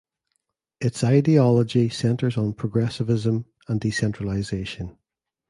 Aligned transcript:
Its 0.79 1.03
ideology 1.03 1.87
centers 1.87 2.35
on 2.35 2.53
progressivism 2.53 3.45
and 3.67 3.79
decentralization. 3.81 4.97